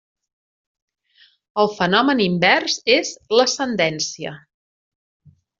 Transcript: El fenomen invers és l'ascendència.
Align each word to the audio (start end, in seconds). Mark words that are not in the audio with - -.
El 1.63 1.69
fenomen 1.81 2.25
invers 2.29 2.79
és 2.97 3.13
l'ascendència. 3.37 4.37